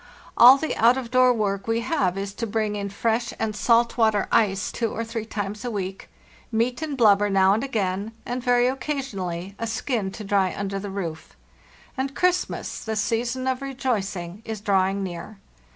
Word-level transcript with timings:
All 0.35 0.57
the 0.57 0.75
out 0.77 0.97
of 0.97 1.11
door 1.11 1.31
work 1.31 1.67
we 1.67 1.81
have 1.81 2.17
is 2.17 2.33
to 2.33 2.47
bring 2.47 2.75
in 2.75 2.89
fresh 2.89 3.35
and 3.37 3.55
salt 3.55 3.99
water 3.99 4.27
ice 4.31 4.71
two 4.71 4.91
or 4.91 5.03
three 5.03 5.25
times 5.27 5.63
a 5.63 5.69
week, 5.69 6.09
meat 6.51 6.81
and 6.81 6.97
blubber 6.97 7.29
now 7.29 7.53
and 7.53 7.63
again, 7.63 8.11
and 8.25 8.41
very 8.43 8.65
occa 8.65 8.97
sionally 8.97 9.53
a 9.59 9.67
skin 9.67 10.09
to 10.13 10.23
dry 10.23 10.55
under 10.57 10.79
the 10.79 10.89
roof. 10.89 11.35
And 11.95 12.15
Christmas, 12.15 12.83
the 12.83 12.95
season 12.95 13.45
of 13.45 13.61
rejoicing, 13.61 14.41
is 14.43 14.59
drawing 14.59 15.03
near. 15.03 15.37